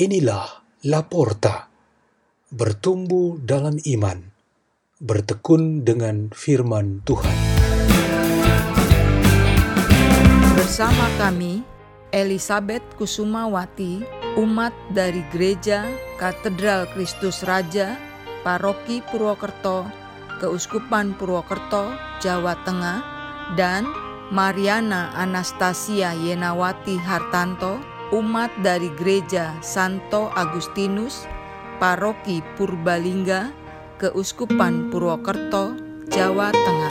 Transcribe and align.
Inilah 0.00 0.64
Laporta, 0.88 1.68
bertumbuh 2.48 3.36
dalam 3.36 3.76
iman, 3.84 4.32
bertekun 4.96 5.84
dengan 5.84 6.32
firman 6.32 7.04
Tuhan. 7.04 7.36
Bersama 10.56 11.04
kami, 11.20 11.60
Elizabeth 12.16 12.80
Kusumawati, 12.96 14.00
umat 14.40 14.72
dari 14.96 15.20
Gereja 15.28 15.84
Katedral 16.16 16.88
Kristus 16.96 17.44
Raja, 17.44 18.00
Paroki 18.40 19.04
Purwokerto, 19.04 19.84
Keuskupan 20.40 21.12
Purwokerto, 21.12 21.92
Jawa 22.24 22.56
Tengah, 22.64 23.04
dan 23.52 23.84
Mariana 24.32 25.12
Anastasia 25.12 26.16
Yenawati 26.16 26.96
Hartanto, 26.96 27.99
umat 28.10 28.50
dari 28.62 28.90
Gereja 28.98 29.54
Santo 29.62 30.30
Agustinus, 30.34 31.26
Paroki 31.78 32.42
Purbalingga, 32.58 33.54
Keuskupan 34.02 34.90
Purwokerto, 34.90 35.78
Jawa 36.10 36.50
Tengah. 36.50 36.90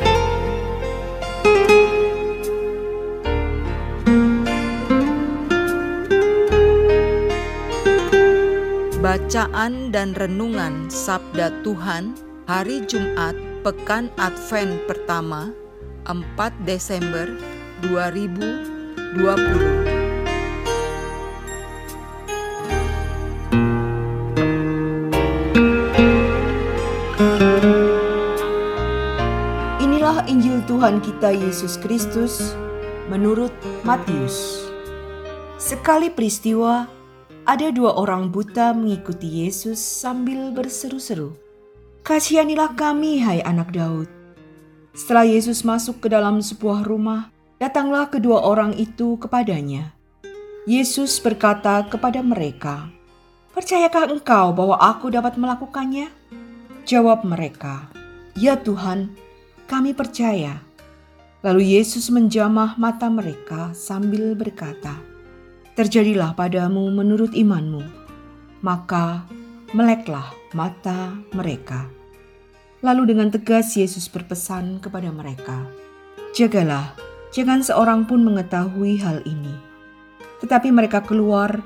Bacaan 8.99 9.95
dan 9.95 10.11
renungan 10.15 10.91
Sabda 10.91 11.51
Tuhan 11.63 12.15
hari 12.47 12.83
Jumat 12.87 13.35
Pekan 13.63 14.11
Advent 14.19 14.87
pertama 14.87 15.51
4 16.07 16.15
Desember 16.67 17.27
2020. 17.83 19.98
Tuhan 30.69 31.01
kita 31.01 31.33
Yesus 31.33 31.81
Kristus 31.81 32.53
menurut 33.09 33.49
Matius. 33.81 34.69
Sekali 35.57 36.13
peristiwa, 36.13 36.85
ada 37.41 37.73
dua 37.73 37.97
orang 37.97 38.29
buta 38.29 38.69
mengikuti 38.77 39.41
Yesus 39.41 39.81
sambil 39.81 40.53
berseru-seru, 40.53 41.33
"Kasihanilah 42.05 42.77
kami, 42.77 43.17
hai 43.17 43.41
anak 43.41 43.73
Daud!" 43.73 44.05
Setelah 44.93 45.25
Yesus 45.25 45.65
masuk 45.65 46.05
ke 46.05 46.07
dalam 46.13 46.37
sebuah 46.37 46.85
rumah, 46.85 47.33
datanglah 47.57 48.05
kedua 48.05 48.45
orang 48.45 48.77
itu 48.77 49.17
kepadanya. 49.17 49.97
Yesus 50.69 51.17
berkata 51.17 51.81
kepada 51.89 52.21
mereka, 52.21 52.93
"Percayakah 53.57 54.13
engkau 54.13 54.53
bahwa 54.53 54.77
Aku 54.77 55.09
dapat 55.09 55.33
melakukannya?" 55.33 56.13
Jawab 56.85 57.25
mereka, 57.25 57.89
"Ya 58.37 58.53
Tuhan, 58.53 59.17
kami 59.69 59.93
percaya." 59.93 60.65
Lalu 61.45 61.79
Yesus 61.79 62.11
menjamah 62.11 62.75
mata 62.75 63.07
mereka 63.07 63.71
sambil 63.71 64.35
berkata, 64.35 64.99
"Terjadilah 65.77 66.35
padamu 66.35 66.89
menurut 66.91 67.31
imanmu." 67.31 67.85
Maka 68.59 69.23
meleklah 69.71 70.35
mata 70.51 71.15
mereka. 71.31 71.87
Lalu 72.83 73.15
dengan 73.15 73.31
tegas 73.31 73.77
Yesus 73.79 74.11
berpesan 74.11 74.83
kepada 74.83 75.13
mereka, 75.13 75.63
"Jagalah, 76.35 76.91
jangan 77.31 77.63
seorang 77.63 78.03
pun 78.03 78.19
mengetahui 78.25 78.99
hal 78.99 79.23
ini." 79.23 79.55
Tetapi 80.43 80.71
mereka 80.75 81.03
keluar 81.03 81.59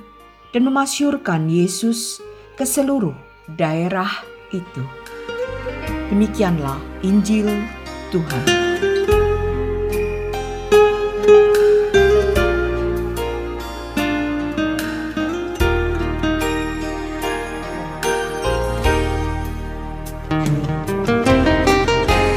dan 0.54 0.62
memasyurkan 0.70 1.50
Yesus 1.50 2.22
ke 2.54 2.66
seluruh 2.66 3.18
daerah 3.58 4.10
itu. 4.54 4.86
Demikianlah 6.14 6.78
Injil 7.02 7.50
Tuhan. 8.14 8.46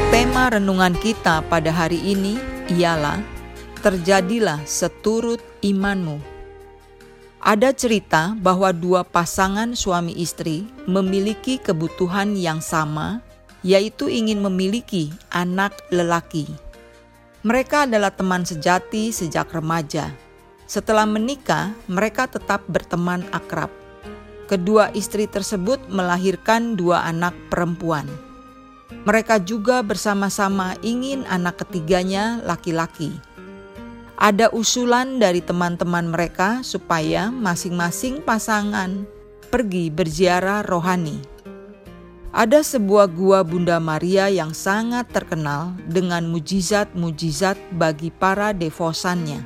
Tema 0.09 0.49
renungan 0.49 0.97
kita 0.97 1.45
pada 1.45 1.69
hari 1.69 2.01
ini 2.01 2.41
ialah 2.73 3.21
Terjadilah 3.85 4.65
seturut 4.67 5.39
imanmu. 5.63 6.19
Ada 7.39 7.71
cerita 7.71 8.35
bahwa 8.35 8.75
dua 8.75 9.07
pasangan 9.07 9.77
suami 9.79 10.11
istri 10.19 10.67
memiliki 10.91 11.63
kebutuhan 11.63 12.35
yang 12.35 12.59
sama, 12.59 13.23
yaitu 13.65 14.11
ingin 14.11 14.43
memiliki 14.43 15.13
anak 15.31 15.77
lelaki. 15.89 16.49
Mereka 17.47 17.87
adalah 17.87 18.11
teman 18.11 18.43
sejati 18.43 19.15
sejak 19.15 19.55
remaja. 19.55 20.11
Setelah 20.67 21.07
menikah, 21.07 21.71
mereka 21.87 22.27
tetap 22.27 22.67
berteman 22.67 23.23
akrab. 23.31 23.71
Kedua 24.51 24.91
istri 24.99 25.31
tersebut 25.31 25.79
melahirkan 25.87 26.75
dua 26.75 27.07
anak 27.07 27.35
perempuan. 27.47 28.07
Mereka 29.07 29.47
juga 29.47 29.83
bersama-sama 29.87 30.75
ingin 30.83 31.23
anak 31.31 31.63
ketiganya 31.63 32.43
laki-laki. 32.43 33.15
Ada 34.19 34.51
usulan 34.51 35.23
dari 35.23 35.39
teman-teman 35.39 36.11
mereka 36.11 36.65
supaya 36.67 37.31
masing-masing 37.31 38.25
pasangan 38.25 39.07
pergi 39.51 39.93
berziarah 39.93 40.67
rohani. 40.67 41.36
Ada 42.37 42.61
sebuah 42.61 43.17
gua 43.17 43.41
Bunda 43.41 43.81
Maria 43.81 44.29
yang 44.29 44.53
sangat 44.53 45.09
terkenal 45.09 45.73
dengan 45.89 46.29
mujizat-mujizat 46.29 47.57
bagi 47.73 48.13
para 48.13 48.53
devosannya. 48.53 49.41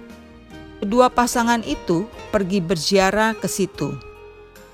Kedua 0.83 1.07
pasangan 1.07 1.63
itu 1.63 2.11
pergi 2.35 2.59
berziarah 2.59 3.39
ke 3.39 3.47
situ. 3.47 3.95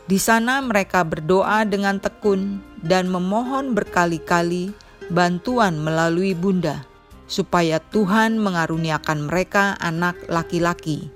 Di 0.08 0.16
sana 0.16 0.64
mereka 0.64 1.04
berdoa 1.04 1.68
dengan 1.68 2.00
tekun 2.00 2.64
dan 2.80 3.12
memohon 3.12 3.76
berkali-kali 3.76 4.72
bantuan 5.12 5.76
melalui 5.76 6.32
Bunda 6.32 6.88
supaya 7.28 7.84
Tuhan 7.92 8.40
mengaruniakan 8.40 9.28
mereka 9.28 9.76
anak 9.76 10.16
laki-laki. 10.32 11.12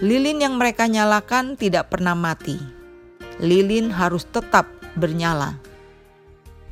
Lilin 0.00 0.40
yang 0.40 0.56
mereka 0.56 0.88
nyalakan 0.88 1.60
tidak 1.60 1.92
pernah 1.92 2.16
mati. 2.16 2.56
Lilin 3.36 3.92
harus 3.92 4.24
tetap 4.24 4.64
bernyala. 4.96 5.65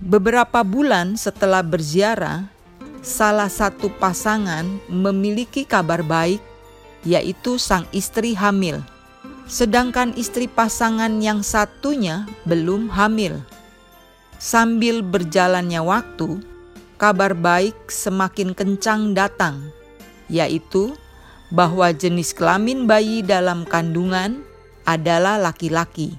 Beberapa 0.03 0.67
bulan 0.67 1.15
setelah 1.15 1.63
berziarah, 1.63 2.51
salah 2.99 3.47
satu 3.47 3.87
pasangan 3.95 4.67
memiliki 4.91 5.63
kabar 5.63 6.03
baik, 6.03 6.43
yaitu 7.07 7.63
sang 7.63 7.87
istri 7.95 8.35
hamil. 8.35 8.83
Sedangkan 9.47 10.11
istri 10.19 10.51
pasangan 10.51 11.23
yang 11.23 11.47
satunya 11.47 12.27
belum 12.43 12.91
hamil. 12.91 13.39
Sambil 14.43 15.05
berjalannya 15.05 15.79
waktu, 15.79 16.43
kabar 16.99 17.37
baik 17.39 17.87
semakin 17.87 18.51
kencang 18.51 19.15
datang, 19.15 19.71
yaitu 20.27 20.99
bahwa 21.55 21.95
jenis 21.95 22.35
kelamin 22.35 22.91
bayi 22.91 23.23
dalam 23.23 23.63
kandungan 23.63 24.43
adalah 24.83 25.39
laki-laki. 25.39 26.19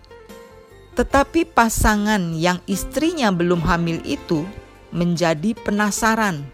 Tetapi 0.96 1.44
pasangan 1.52 2.32
yang 2.40 2.64
istrinya 2.72 3.28
belum 3.28 3.60
hamil 3.68 4.00
itu 4.08 4.48
menjadi 4.96 5.52
penasaran 5.60 6.48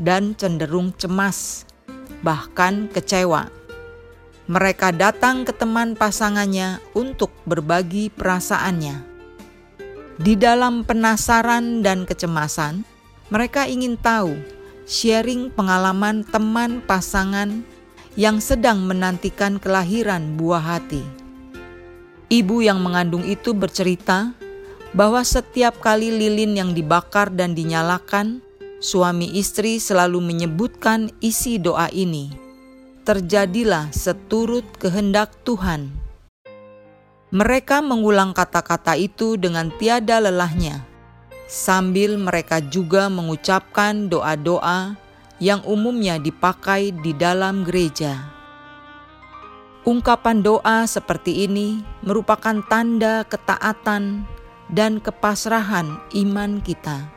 dan 0.00 0.32
cenderung 0.34 0.96
cemas, 0.96 1.68
bahkan 2.24 2.88
kecewa. 2.88 3.52
Mereka 4.48 4.92
datang 4.96 5.44
ke 5.44 5.52
teman 5.52 5.96
pasangannya 5.96 6.80
untuk 6.96 7.32
berbagi 7.44 8.08
perasaannya. 8.12 9.04
Di 10.20 10.36
dalam 10.36 10.84
penasaran 10.84 11.84
dan 11.84 12.08
kecemasan, 12.08 12.84
mereka 13.32 13.64
ingin 13.68 13.96
tahu, 13.96 14.36
sharing 14.84 15.48
pengalaman 15.52 16.24
teman 16.28 16.84
pasangan 16.84 17.64
yang 18.14 18.38
sedang 18.38 18.84
menantikan 18.84 19.56
kelahiran 19.56 20.36
buah 20.36 20.62
hati. 20.76 21.23
Ibu 22.34 22.66
yang 22.66 22.82
mengandung 22.82 23.22
itu 23.22 23.54
bercerita 23.54 24.34
bahwa 24.90 25.22
setiap 25.22 25.78
kali 25.78 26.10
lilin 26.10 26.58
yang 26.58 26.70
dibakar 26.74 27.30
dan 27.30 27.54
dinyalakan, 27.54 28.42
suami 28.82 29.38
istri 29.38 29.78
selalu 29.78 30.18
menyebutkan 30.18 31.14
isi 31.22 31.62
doa 31.62 31.86
ini. 31.94 32.34
Terjadilah 33.06 33.94
seturut 33.94 34.66
kehendak 34.82 35.30
Tuhan. 35.46 35.94
Mereka 37.30 37.86
mengulang 37.86 38.34
kata-kata 38.34 38.98
itu 38.98 39.38
dengan 39.38 39.70
tiada 39.78 40.18
lelahnya 40.18 40.82
sambil 41.46 42.18
mereka 42.18 42.58
juga 42.58 43.06
mengucapkan 43.06 44.10
doa-doa 44.10 44.98
yang 45.38 45.62
umumnya 45.62 46.18
dipakai 46.18 46.90
di 46.98 47.14
dalam 47.14 47.62
gereja. 47.62 48.33
Ungkapan 49.84 50.40
doa 50.40 50.88
seperti 50.88 51.44
ini 51.44 51.84
merupakan 52.00 52.64
tanda 52.72 53.20
ketaatan 53.28 54.24
dan 54.72 54.96
kepasrahan 54.96 56.00
iman 56.24 56.64
kita. 56.64 57.12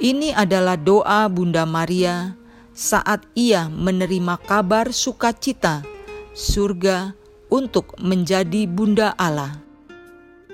Ini 0.00 0.32
adalah 0.32 0.80
doa 0.80 1.28
Bunda 1.28 1.68
Maria 1.68 2.40
saat 2.72 3.28
ia 3.36 3.68
menerima 3.68 4.40
kabar 4.48 4.96
sukacita 4.96 5.84
surga 6.32 7.12
untuk 7.52 8.00
menjadi 8.00 8.64
Bunda 8.64 9.12
Allah. 9.20 9.60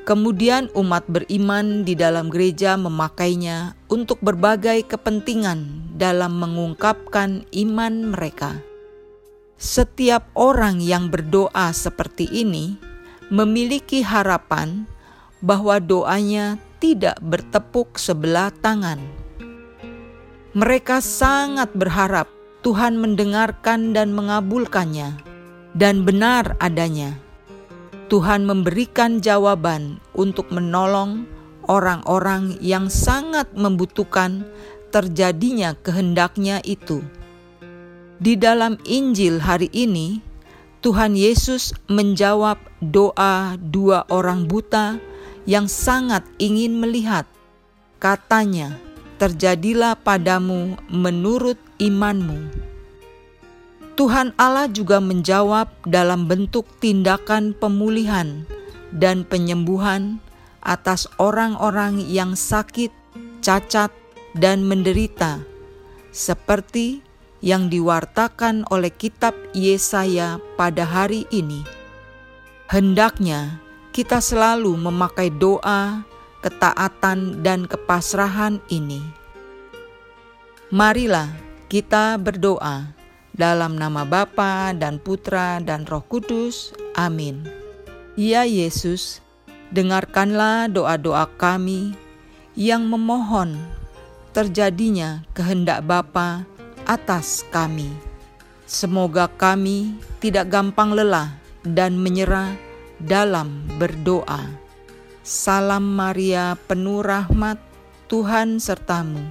Kemudian 0.02 0.66
umat 0.74 1.06
beriman 1.06 1.86
di 1.86 1.94
dalam 1.94 2.26
gereja 2.26 2.74
memakainya 2.74 3.78
untuk 3.86 4.18
berbagai 4.18 4.82
kepentingan 4.82 5.94
dalam 5.94 6.42
mengungkapkan 6.42 7.46
iman 7.54 8.10
mereka. 8.10 8.58
Setiap 9.60 10.24
orang 10.40 10.80
yang 10.80 11.12
berdoa 11.12 11.68
seperti 11.76 12.24
ini 12.32 12.80
memiliki 13.28 14.00
harapan 14.00 14.88
bahwa 15.44 15.76
doanya 15.76 16.56
tidak 16.80 17.20
bertepuk 17.20 18.00
sebelah 18.00 18.48
tangan. 18.64 18.96
Mereka 20.56 21.04
sangat 21.04 21.76
berharap 21.76 22.24
Tuhan 22.64 22.96
mendengarkan 22.96 23.92
dan 23.92 24.16
mengabulkannya, 24.16 25.20
dan 25.76 26.08
benar 26.08 26.56
adanya. 26.56 27.20
Tuhan 28.08 28.48
memberikan 28.48 29.20
jawaban 29.20 30.00
untuk 30.16 30.48
menolong 30.48 31.28
orang-orang 31.68 32.56
yang 32.64 32.88
sangat 32.88 33.52
membutuhkan 33.52 34.48
terjadinya 34.88 35.76
kehendaknya 35.84 36.64
itu. 36.64 37.04
Di 38.20 38.36
dalam 38.36 38.76
Injil 38.84 39.40
hari 39.40 39.72
ini, 39.72 40.20
Tuhan 40.84 41.16
Yesus 41.16 41.72
menjawab 41.88 42.60
doa 42.84 43.56
dua 43.56 44.04
orang 44.12 44.44
buta 44.44 45.00
yang 45.48 45.64
sangat 45.64 46.28
ingin 46.36 46.76
melihat. 46.76 47.24
Katanya, 47.96 48.76
"Terjadilah 49.16 49.96
padamu 49.96 50.76
menurut 50.92 51.56
imanmu." 51.80 52.52
Tuhan 53.96 54.36
Allah 54.36 54.68
juga 54.68 55.00
menjawab 55.00 55.72
dalam 55.88 56.28
bentuk 56.28 56.68
tindakan 56.76 57.56
pemulihan 57.56 58.44
dan 58.92 59.24
penyembuhan 59.24 60.20
atas 60.60 61.08
orang-orang 61.16 62.04
yang 62.04 62.36
sakit, 62.36 62.92
cacat, 63.40 63.88
dan 64.36 64.68
menderita, 64.68 65.40
seperti 66.12 67.00
yang 67.40 67.72
diwartakan 67.72 68.68
oleh 68.68 68.92
kitab 68.92 69.32
Yesaya 69.56 70.40
pada 70.60 70.84
hari 70.84 71.24
ini. 71.32 71.64
Hendaknya 72.68 73.58
kita 73.90 74.22
selalu 74.22 74.76
memakai 74.76 75.32
doa, 75.32 76.04
ketaatan, 76.44 77.42
dan 77.42 77.66
kepasrahan 77.66 78.62
ini. 78.70 79.02
Marilah 80.70 81.34
kita 81.66 82.14
berdoa 82.20 82.94
dalam 83.34 83.74
nama 83.74 84.06
Bapa 84.06 84.70
dan 84.76 85.02
Putra 85.02 85.58
dan 85.58 85.82
Roh 85.88 86.04
Kudus. 86.06 86.70
Amin. 86.94 87.42
Ya 88.14 88.46
Yesus, 88.46 89.18
dengarkanlah 89.72 90.70
doa-doa 90.70 91.26
kami 91.40 91.96
yang 92.54 92.86
memohon 92.86 93.58
terjadinya 94.30 95.26
kehendak 95.34 95.82
Bapa 95.82 96.46
atas 96.90 97.46
kami. 97.54 97.86
Semoga 98.66 99.30
kami 99.30 99.94
tidak 100.18 100.50
gampang 100.50 100.90
lelah 100.90 101.38
dan 101.62 101.94
menyerah 101.94 102.58
dalam 102.98 103.62
berdoa. 103.78 104.50
Salam 105.22 105.86
Maria, 105.86 106.58
penuh 106.66 107.06
rahmat, 107.06 107.62
Tuhan 108.10 108.58
sertamu. 108.58 109.22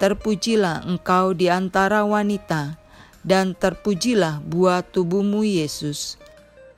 Terpujilah 0.00 0.88
engkau 0.88 1.36
di 1.36 1.52
antara 1.52 2.08
wanita, 2.08 2.80
dan 3.20 3.52
terpujilah 3.52 4.40
buah 4.40 4.80
tubuhmu, 4.80 5.44
Yesus. 5.44 6.16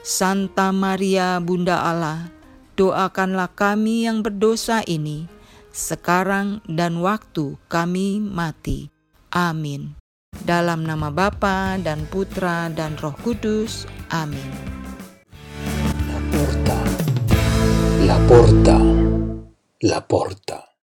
Santa 0.02 0.74
Maria, 0.74 1.38
Bunda 1.38 1.86
Allah, 1.86 2.34
doakanlah 2.74 3.50
kami 3.54 4.10
yang 4.10 4.26
berdosa 4.26 4.82
ini, 4.90 5.30
sekarang 5.70 6.62
dan 6.66 6.98
waktu 6.98 7.58
kami 7.70 8.18
mati. 8.18 8.90
Amin. 9.30 10.05
Dalam 10.44 10.84
nama 10.84 11.08
Bapa 11.08 11.80
dan 11.80 12.04
Putra 12.10 12.68
dan 12.68 12.98
Roh 13.00 13.16
Kudus. 13.24 13.88
Amin. 14.12 14.50
La 16.12 16.20
porta, 16.28 16.78
la 18.04 18.18
porta, 18.28 18.76
la 19.86 20.00
porta. 20.04 20.75